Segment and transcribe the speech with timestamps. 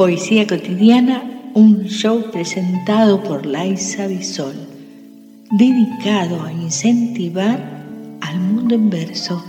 [0.00, 4.54] Poesía Cotidiana, un show presentado por Laisa Bisol,
[5.50, 7.84] dedicado a incentivar
[8.22, 9.44] al mundo en verso.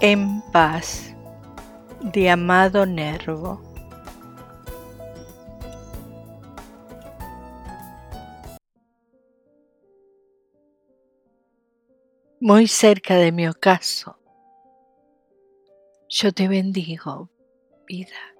[0.00, 1.14] En paz,
[2.12, 3.65] de Amado Nervo.
[12.40, 14.18] Muy cerca de mi ocaso.
[16.08, 17.30] Yo te bendigo,
[17.86, 18.34] vida,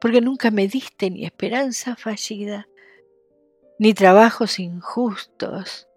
[0.00, 2.68] porque nunca me diste ni esperanza fallida,
[3.78, 5.88] ni trabajos injustos,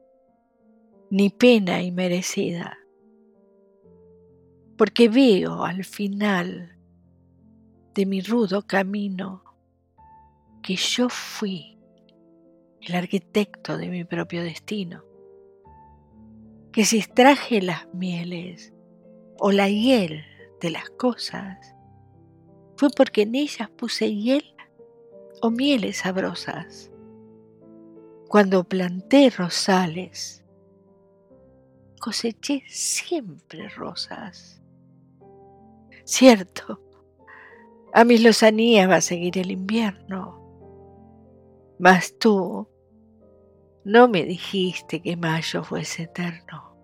[1.10, 2.78] ni pena inmerecida,
[4.78, 6.78] porque veo al final
[7.94, 9.44] de mi rudo camino
[10.64, 11.78] que yo fui
[12.82, 15.04] el arquitecto de mi propio destino
[16.78, 18.72] que si extraje las mieles
[19.40, 20.24] o la hiel
[20.62, 21.76] de las cosas,
[22.76, 24.54] fue porque en ellas puse hiel
[25.42, 26.92] o mieles sabrosas.
[28.28, 30.46] Cuando planté rosales,
[32.00, 34.62] coseché siempre rosas.
[36.06, 36.80] Cierto,
[37.92, 40.40] a mis lozanías va a seguir el invierno,
[41.80, 42.70] mas tú
[43.88, 46.76] no me dijiste que mayo fuese eterno.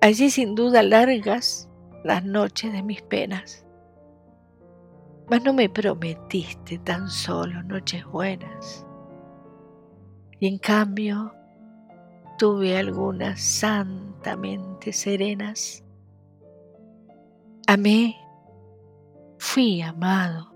[0.00, 1.68] Allí sin duda largas
[2.04, 3.66] las noches de mis penas,
[5.28, 8.86] mas no me prometiste tan solo noches buenas.
[10.38, 11.34] Y en cambio
[12.38, 15.82] tuve algunas santamente serenas.
[17.66, 18.14] Amé,
[19.38, 20.54] fui amado,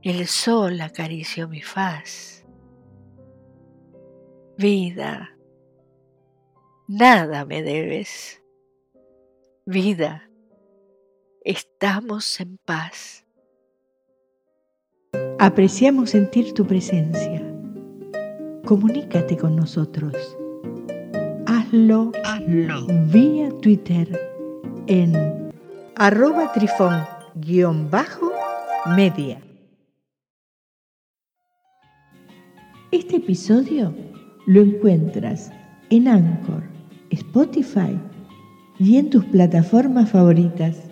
[0.00, 2.41] el sol acarició mi faz
[4.62, 5.34] Vida,
[6.86, 8.40] nada me debes.
[9.66, 10.30] Vida,
[11.44, 13.26] estamos en paz.
[15.40, 17.42] Apreciamos sentir tu presencia.
[18.64, 20.14] Comunícate con nosotros.
[21.46, 22.86] Hazlo, Hazlo.
[23.10, 24.16] vía Twitter
[24.86, 25.52] en
[25.96, 29.42] arroba trifón-media.
[32.92, 33.92] Este episodio
[34.46, 35.52] lo encuentras
[35.90, 36.62] en Anchor,
[37.10, 37.98] Spotify
[38.78, 40.91] y en tus plataformas favoritas.